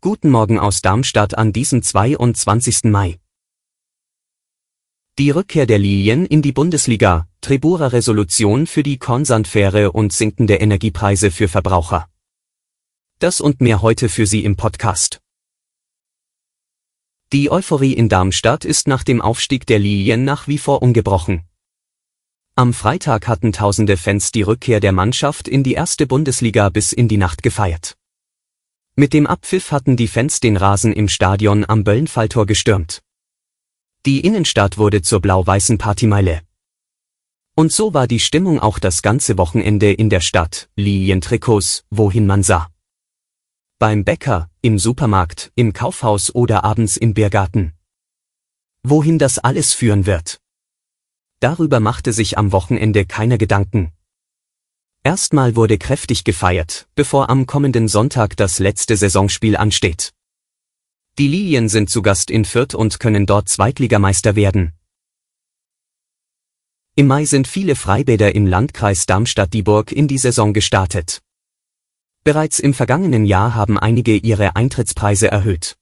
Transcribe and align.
Guten 0.00 0.30
Morgen 0.30 0.60
aus 0.60 0.82
Darmstadt 0.82 1.36
an 1.36 1.52
diesem 1.52 1.82
22. 1.82 2.84
Mai. 2.84 3.18
Die 5.18 5.30
Rückkehr 5.30 5.66
der 5.66 5.80
Lilien 5.80 6.26
in 6.26 6.40
die 6.40 6.52
Bundesliga, 6.52 7.26
Treburer 7.40 7.92
Resolution 7.92 8.68
für 8.68 8.84
die 8.84 8.98
Kornsandfähre 8.98 9.90
und 9.90 10.12
sinkende 10.12 10.54
Energiepreise 10.54 11.32
für 11.32 11.48
Verbraucher. 11.48 12.08
Das 13.18 13.40
und 13.40 13.60
mehr 13.60 13.82
heute 13.82 14.08
für 14.08 14.26
Sie 14.26 14.44
im 14.44 14.54
Podcast. 14.54 15.20
Die 17.32 17.50
Euphorie 17.50 17.94
in 17.94 18.08
Darmstadt 18.08 18.64
ist 18.64 18.86
nach 18.86 19.02
dem 19.02 19.20
Aufstieg 19.20 19.66
der 19.66 19.80
Lilien 19.80 20.24
nach 20.24 20.46
wie 20.46 20.58
vor 20.58 20.82
ungebrochen. 20.82 21.42
Am 22.54 22.74
Freitag 22.74 23.26
hatten 23.26 23.52
tausende 23.52 23.96
Fans 23.96 24.30
die 24.30 24.42
Rückkehr 24.42 24.78
der 24.78 24.92
Mannschaft 24.92 25.48
in 25.48 25.64
die 25.64 25.74
erste 25.74 26.06
Bundesliga 26.06 26.68
bis 26.68 26.92
in 26.92 27.08
die 27.08 27.16
Nacht 27.16 27.42
gefeiert. 27.42 27.96
Mit 29.00 29.14
dem 29.14 29.26
Abpfiff 29.26 29.72
hatten 29.72 29.96
die 29.96 30.08
Fans 30.08 30.40
den 30.40 30.58
Rasen 30.58 30.92
im 30.92 31.08
Stadion 31.08 31.64
am 31.66 31.84
Böllenfalltor 31.84 32.44
gestürmt. 32.44 33.00
Die 34.04 34.20
Innenstadt 34.20 34.76
wurde 34.76 35.00
zur 35.00 35.22
blau-weißen 35.22 35.78
Partymeile. 35.78 36.42
Und 37.56 37.72
so 37.72 37.94
war 37.94 38.06
die 38.06 38.20
Stimmung 38.20 38.60
auch 38.60 38.78
das 38.78 39.00
ganze 39.00 39.38
Wochenende 39.38 39.90
in 39.90 40.10
der 40.10 40.20
Stadt, 40.20 40.68
Lilientrikots, 40.76 41.86
wohin 41.88 42.26
man 42.26 42.42
sah. 42.42 42.68
Beim 43.78 44.04
Bäcker, 44.04 44.50
im 44.60 44.78
Supermarkt, 44.78 45.50
im 45.54 45.72
Kaufhaus 45.72 46.34
oder 46.34 46.62
abends 46.62 46.98
im 46.98 47.14
Biergarten. 47.14 47.72
Wohin 48.82 49.18
das 49.18 49.38
alles 49.38 49.72
führen 49.72 50.04
wird. 50.04 50.42
Darüber 51.38 51.80
machte 51.80 52.12
sich 52.12 52.36
am 52.36 52.52
Wochenende 52.52 53.06
keiner 53.06 53.38
Gedanken. 53.38 53.94
Erstmal 55.02 55.56
wurde 55.56 55.78
kräftig 55.78 56.24
gefeiert, 56.24 56.86
bevor 56.94 57.30
am 57.30 57.46
kommenden 57.46 57.88
Sonntag 57.88 58.36
das 58.36 58.58
letzte 58.58 58.96
Saisonspiel 58.96 59.56
ansteht. 59.56 60.12
Die 61.18 61.26
Lilien 61.26 61.70
sind 61.70 61.88
zu 61.88 62.02
Gast 62.02 62.30
in 62.30 62.44
Fürth 62.44 62.74
und 62.74 63.00
können 63.00 63.24
dort 63.24 63.48
Zweitligameister 63.48 64.36
werden. 64.36 64.72
Im 66.96 67.06
Mai 67.06 67.24
sind 67.24 67.48
viele 67.48 67.76
Freibäder 67.76 68.34
im 68.34 68.46
Landkreis 68.46 69.06
Darmstadt-Dieburg 69.06 69.90
in 69.90 70.06
die 70.06 70.18
Saison 70.18 70.52
gestartet. 70.52 71.22
Bereits 72.22 72.58
im 72.58 72.74
vergangenen 72.74 73.24
Jahr 73.24 73.54
haben 73.54 73.78
einige 73.78 74.16
ihre 74.16 74.54
Eintrittspreise 74.54 75.30
erhöht. 75.30 75.76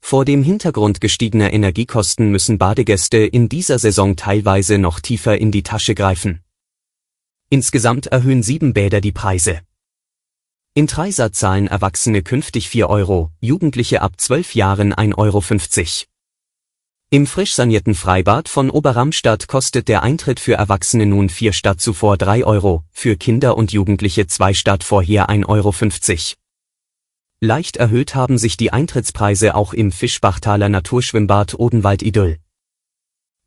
Vor 0.00 0.24
dem 0.24 0.42
Hintergrund 0.42 1.00
gestiegener 1.00 1.52
Energiekosten 1.52 2.30
müssen 2.30 2.56
Badegäste 2.56 3.18
in 3.18 3.50
dieser 3.50 3.78
Saison 3.78 4.16
teilweise 4.16 4.78
noch 4.78 5.00
tiefer 5.00 5.36
in 5.36 5.50
die 5.50 5.62
Tasche 5.62 5.94
greifen. 5.94 6.43
Insgesamt 7.54 8.08
erhöhen 8.08 8.42
sieben 8.42 8.74
Bäder 8.74 9.00
die 9.00 9.12
Preise. 9.12 9.60
In 10.74 10.88
Treisa 10.88 11.30
zahlen 11.30 11.68
Erwachsene 11.68 12.22
künftig 12.22 12.68
4 12.68 12.90
Euro, 12.90 13.30
Jugendliche 13.38 14.02
ab 14.02 14.14
12 14.20 14.56
Jahren 14.56 14.92
1,50 14.92 15.18
Euro. 15.18 16.06
Im 17.10 17.28
frisch 17.28 17.54
sanierten 17.54 17.94
Freibad 17.94 18.48
von 18.48 18.70
Oberramstadt 18.70 19.46
kostet 19.46 19.86
der 19.86 20.02
Eintritt 20.02 20.40
für 20.40 20.54
Erwachsene 20.54 21.06
nun 21.06 21.28
4 21.28 21.52
statt 21.52 21.80
zuvor 21.80 22.16
3 22.16 22.44
Euro, 22.44 22.82
für 22.90 23.14
Kinder 23.14 23.56
und 23.56 23.72
Jugendliche 23.72 24.26
2 24.26 24.52
statt 24.52 24.82
vorher 24.82 25.30
1,50 25.30 25.46
Euro. 25.46 25.72
Leicht 27.38 27.76
erhöht 27.76 28.16
haben 28.16 28.36
sich 28.36 28.56
die 28.56 28.72
Eintrittspreise 28.72 29.54
auch 29.54 29.74
im 29.74 29.92
Fischbachtaler 29.92 30.68
Naturschwimmbad 30.68 31.54
Odenwald-Idyll. 31.54 32.40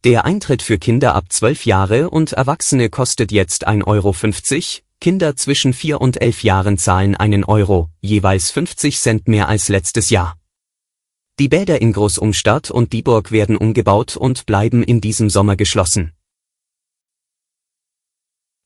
Der 0.03 0.25
Eintritt 0.25 0.61
für 0.61 0.77
Kinder 0.77 1.15
ab 1.15 1.25
12 1.29 1.65
Jahre 1.65 2.09
und 2.11 2.33
Erwachsene 2.33 2.89
kostet 2.89 3.31
jetzt 3.31 3.67
1,50 3.67 3.85
Euro, 3.87 4.15
Kinder 5.01 5.35
zwischen 5.35 5.73
4 5.73 5.99
und 5.99 6.21
11 6.21 6.43
Jahren 6.43 6.77
zahlen 6.77 7.15
einen 7.15 7.43
Euro, 7.43 7.89
jeweils 7.99 8.51
50 8.51 8.99
Cent 8.99 9.27
mehr 9.27 9.47
als 9.47 9.69
letztes 9.69 10.11
Jahr. 10.11 10.37
Die 11.39 11.49
Bäder 11.49 11.81
in 11.81 11.93
Großumstadt 11.93 12.69
und 12.69 12.93
Dieburg 12.93 13.31
werden 13.31 13.57
umgebaut 13.57 14.17
und 14.17 14.45
bleiben 14.45 14.83
in 14.83 15.01
diesem 15.01 15.29
Sommer 15.31 15.55
geschlossen. 15.55 16.13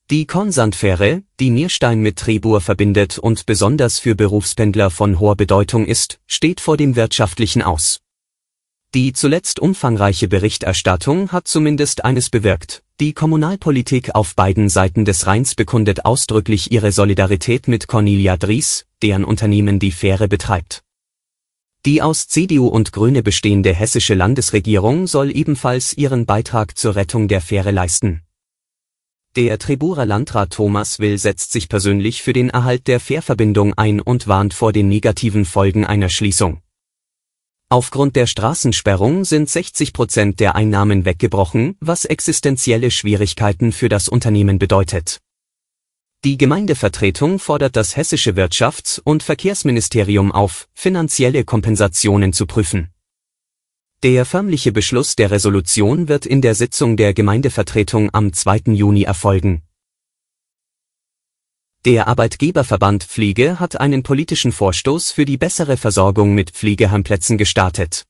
Die 0.10 0.28
Kornsandfähre, 0.28 1.24
die 1.40 1.50
Nierstein 1.50 2.02
mit 2.02 2.18
Trebur 2.18 2.60
verbindet 2.60 3.18
und 3.18 3.46
besonders 3.46 4.00
für 4.00 4.16
Berufspendler 4.16 4.90
von 4.90 5.20
hoher 5.20 5.38
Bedeutung 5.38 5.86
ist, 5.86 6.20
steht 6.28 6.60
vor 6.60 6.76
dem 6.76 6.98
wirtschaftlichen 6.98 7.62
Aus. 7.62 8.02
Die 8.94 9.14
zuletzt 9.14 9.62
umfangreiche 9.62 10.28
Berichterstattung 10.28 11.32
hat 11.32 11.48
zumindest 11.48 12.04
eines 12.04 12.30
bewirkt. 12.30 12.84
Die 13.00 13.14
Kommunalpolitik 13.14 14.14
auf 14.16 14.36
beiden 14.36 14.68
Seiten 14.68 15.06
des 15.06 15.28
Rheins 15.28 15.56
bekundet 15.56 16.04
ausdrücklich 16.04 16.74
ihre 16.74 16.92
Solidarität 16.92 17.70
mit 17.70 17.88
Cornelia 17.88 18.36
Dries, 18.36 18.86
deren 19.02 19.24
Unternehmen 19.24 19.80
die 19.80 19.94
Fähre 19.94 20.28
betreibt. 20.28 20.84
Die 21.86 22.02
aus 22.02 22.28
CDU 22.28 22.68
und 22.68 22.92
Grüne 22.92 23.24
bestehende 23.24 23.74
hessische 23.74 24.14
Landesregierung 24.14 25.08
soll 25.08 25.34
ebenfalls 25.34 25.94
ihren 25.94 26.26
Beitrag 26.26 26.78
zur 26.78 26.98
Rettung 26.98 27.30
der 27.30 27.40
Fähre 27.40 27.72
leisten. 27.72 28.24
Der 29.38 29.58
Treburer 29.58 30.06
Landrat 30.06 30.52
Thomas 30.52 31.00
Will 31.00 31.18
setzt 31.18 31.54
sich 31.54 31.70
persönlich 31.70 32.22
für 32.22 32.34
den 32.34 32.50
Erhalt 32.50 32.88
der 32.88 33.00
Fährverbindung 33.00 33.74
ein 33.76 34.02
und 34.02 34.28
warnt 34.28 34.54
vor 34.54 34.74
den 34.74 34.90
negativen 34.90 35.46
Folgen 35.46 35.86
einer 35.86 36.10
Schließung. 36.10 36.62
Aufgrund 37.72 38.18
der 38.18 38.28
Straßensperrung 38.28 39.24
sind 39.24 39.50
60 39.50 39.94
Prozent 39.94 40.42
der 40.42 40.56
Einnahmen 40.56 41.06
weggebrochen, 41.06 41.78
was 41.80 42.04
existenzielle 42.04 42.92
Schwierigkeiten 42.92 43.72
für 43.72 43.88
das 43.88 44.10
Unternehmen 44.10 44.60
bedeutet. 44.60 45.22
Die 46.26 46.38
Gemeindevertretung 46.38 47.40
fordert 47.40 47.78
das 47.78 47.96
hessische 47.96 48.34
Wirtschafts- 48.34 49.00
und 49.02 49.24
Verkehrsministerium 49.24 50.34
auf, 50.34 50.68
finanzielle 50.74 51.46
Kompensationen 51.46 52.34
zu 52.34 52.46
prüfen. 52.46 52.90
Der 54.04 54.26
förmliche 54.26 54.74
Beschluss 54.74 55.16
der 55.16 55.32
Resolution 55.32 56.10
wird 56.10 56.26
in 56.26 56.42
der 56.42 56.56
Sitzung 56.56 56.98
der 56.98 57.14
Gemeindevertretung 57.14 58.10
am 58.12 58.34
2. 58.34 58.64
Juni 58.74 59.04
erfolgen. 59.04 59.62
Der 61.84 62.08
Arbeitgeberverband 62.08 63.06
Pflege 63.06 63.60
hat 63.60 63.82
einen 63.82 64.04
politischen 64.04 64.52
Vorstoß 64.52 65.10
für 65.12 65.26
die 65.26 65.38
bessere 65.38 65.78
Versorgung 65.78 66.36
mit 66.36 66.52
Pflegeheimplätzen 66.52 67.40
gestartet. 67.40 68.04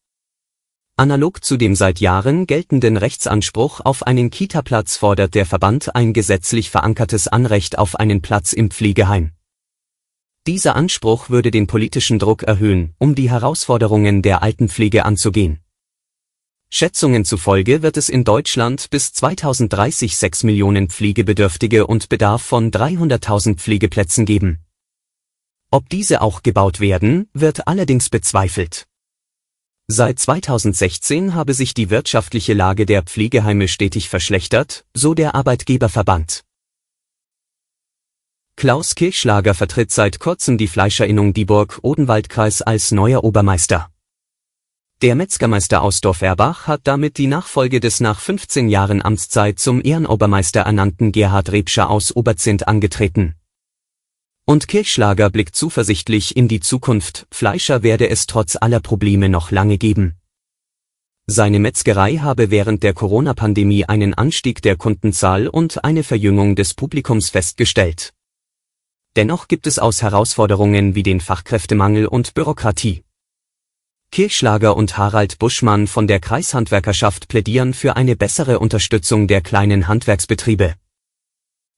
Analog 0.97 1.41
zu 1.41 1.55
dem 1.55 1.73
seit 1.75 2.01
Jahren 2.01 2.47
geltenden 2.47 2.97
Rechtsanspruch 2.97 3.79
auf 3.79 4.05
einen 4.05 4.29
Kita-Platz 4.29 4.97
fordert 4.97 5.35
der 5.35 5.45
Verband 5.45 5.95
ein 5.95 6.11
gesetzlich 6.11 6.69
verankertes 6.69 7.29
Anrecht 7.29 7.77
auf 7.77 7.95
einen 7.95 8.21
Platz 8.21 8.51
im 8.51 8.71
Pflegeheim. 8.71 9.31
Dieser 10.47 10.75
Anspruch 10.75 11.29
würde 11.29 11.49
den 11.49 11.67
politischen 11.67 12.19
Druck 12.19 12.43
erhöhen, 12.43 12.93
um 12.97 13.15
die 13.15 13.29
Herausforderungen 13.29 14.21
der 14.21 14.43
Altenpflege 14.43 15.05
anzugehen. 15.05 15.61
Schätzungen 16.73 17.25
zufolge 17.25 17.81
wird 17.81 17.97
es 17.97 18.07
in 18.07 18.23
Deutschland 18.23 18.89
bis 18.89 19.11
2030 19.11 20.15
6 20.17 20.43
Millionen 20.43 20.87
Pflegebedürftige 20.87 21.85
und 21.85 22.07
Bedarf 22.07 22.41
von 22.41 22.71
300.000 22.71 23.57
Pflegeplätzen 23.57 24.25
geben. 24.25 24.59
Ob 25.69 25.89
diese 25.89 26.21
auch 26.21 26.43
gebaut 26.43 26.79
werden, 26.79 27.29
wird 27.33 27.67
allerdings 27.67 28.09
bezweifelt. 28.09 28.87
Seit 29.87 30.19
2016 30.19 31.35
habe 31.35 31.53
sich 31.53 31.73
die 31.73 31.89
wirtschaftliche 31.89 32.53
Lage 32.53 32.85
der 32.85 33.03
Pflegeheime 33.03 33.67
stetig 33.67 34.07
verschlechtert, 34.07 34.85
so 34.93 35.13
der 35.13 35.35
Arbeitgeberverband. 35.35 36.45
Klaus 38.55 38.95
Kirchschlager 38.95 39.55
vertritt 39.55 39.91
seit 39.91 40.19
kurzem 40.19 40.57
die 40.57 40.67
Fleischerinnung 40.67 41.33
Dieburg-Odenwaldkreis 41.33 42.61
als 42.61 42.91
neuer 42.91 43.25
Obermeister. 43.25 43.91
Der 45.01 45.15
Metzgermeister 45.15 45.81
aus 45.81 45.99
Dorf-Erbach 45.99 46.67
hat 46.67 46.81
damit 46.83 47.17
die 47.17 47.25
Nachfolge 47.25 47.79
des 47.79 48.01
nach 48.01 48.19
15 48.19 48.69
Jahren 48.69 49.01
Amtszeit 49.01 49.57
zum 49.57 49.83
Ehrenobermeister 49.83 50.61
ernannten 50.61 51.11
Gerhard 51.11 51.51
Rebscher 51.51 51.89
aus 51.89 52.15
Oberzint 52.15 52.67
angetreten. 52.67 53.33
Und 54.45 54.67
Kirchschlager 54.67 55.31
blickt 55.31 55.55
zuversichtlich 55.55 56.37
in 56.37 56.47
die 56.47 56.59
Zukunft, 56.59 57.25
Fleischer 57.31 57.81
werde 57.81 58.09
es 58.09 58.27
trotz 58.27 58.55
aller 58.55 58.79
Probleme 58.79 59.27
noch 59.27 59.49
lange 59.49 59.79
geben. 59.79 60.17
Seine 61.25 61.57
Metzgerei 61.57 62.17
habe 62.17 62.51
während 62.51 62.83
der 62.83 62.93
Corona-Pandemie 62.93 63.85
einen 63.85 64.13
Anstieg 64.13 64.61
der 64.61 64.75
Kundenzahl 64.75 65.47
und 65.47 65.83
eine 65.83 66.03
Verjüngung 66.03 66.55
des 66.55 66.75
Publikums 66.75 67.31
festgestellt. 67.31 68.13
Dennoch 69.15 69.47
gibt 69.47 69.65
es 69.65 69.79
aus 69.79 70.03
Herausforderungen 70.03 70.93
wie 70.93 71.01
den 71.01 71.21
Fachkräftemangel 71.21 72.05
und 72.05 72.35
Bürokratie. 72.35 73.03
Kirchschlager 74.13 74.75
und 74.75 74.97
Harald 74.97 75.39
Buschmann 75.39 75.87
von 75.87 76.05
der 76.05 76.19
Kreishandwerkerschaft 76.19 77.29
plädieren 77.29 77.73
für 77.73 77.95
eine 77.95 78.17
bessere 78.17 78.59
Unterstützung 78.59 79.25
der 79.25 79.39
kleinen 79.39 79.87
Handwerksbetriebe. 79.87 80.75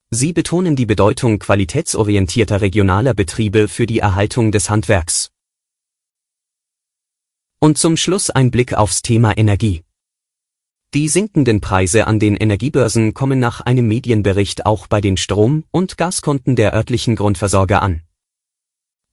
Sie 0.09 0.33
betonen 0.33 0.75
die 0.75 0.87
Bedeutung 0.87 1.37
qualitätsorientierter 1.37 2.61
regionaler 2.61 3.13
Betriebe 3.13 3.67
für 3.67 3.85
die 3.85 3.99
Erhaltung 3.99 4.51
des 4.51 4.71
Handwerks. 4.71 5.29
Und 7.59 7.77
zum 7.77 7.97
Schluss 7.97 8.31
ein 8.31 8.49
Blick 8.49 8.73
aufs 8.73 9.03
Thema 9.03 9.37
Energie. 9.37 9.83
Die 10.95 11.09
sinkenden 11.09 11.61
Preise 11.61 12.07
an 12.07 12.17
den 12.17 12.35
Energiebörsen 12.35 13.13
kommen 13.13 13.37
nach 13.37 13.61
einem 13.61 13.87
Medienbericht 13.87 14.65
auch 14.65 14.87
bei 14.87 15.01
den 15.01 15.17
Strom- 15.17 15.65
und 15.69 15.99
Gaskonten 15.99 16.55
der 16.55 16.73
örtlichen 16.73 17.15
Grundversorger 17.15 17.83
an. 17.83 18.01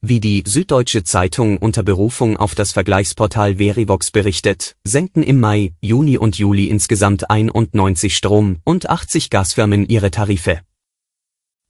Wie 0.03 0.19
die 0.19 0.43
Süddeutsche 0.47 1.05
Zeitung 1.05 1.59
unter 1.59 1.83
Berufung 1.83 2.39
auf 2.39 2.55
das 2.55 2.73
Vergleichsportal 2.73 3.57
Verivox 3.57 4.11
berichtet, 4.11 4.75
senkten 4.83 5.23
im 5.23 5.39
Mai, 5.41 5.75
Juni 5.83 6.17
und 6.17 6.39
Juli 6.39 6.69
insgesamt 6.69 7.29
91 7.29 8.17
Strom- 8.17 8.61
und 8.65 8.89
80 8.89 9.29
Gasfirmen 9.29 9.87
ihre 9.87 10.11
Tarife. 10.11 10.63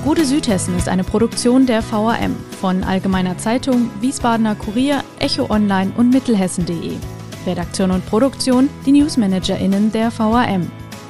Gute 0.03 0.25
Südhessen 0.25 0.75
ist 0.77 0.89
eine 0.89 1.03
Produktion 1.03 1.68
der 1.68 1.83
VAM 1.83 2.36
von 2.59 2.83
Allgemeiner 2.83 3.38
Zeitung, 3.38 3.92
Wiesbadener 4.01 4.56
Kurier, 4.56 5.03
Echo 5.19 5.51
Online 5.51 5.92
und 5.95 6.09
Mittelhessen.de. 6.09 6.95
Redaktion 7.45 7.92
und 7.92 8.06
Produktion 8.07 8.68
die 8.86 8.94
NewsmanagerInnen 8.94 9.92
der 9.92 10.12
VAM. 10.12 10.71